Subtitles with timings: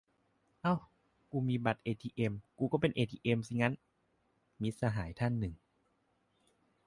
[0.65, 0.79] "อ้าว
[1.31, 3.73] กูมีบัตรเอทีเอ็มกูก็เป็นเอทีเอ็มสิงั้น?"-
[4.61, 5.53] มิตรสหายอีกท่านหนึ่ง